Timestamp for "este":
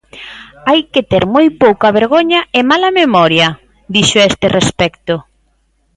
4.31-4.45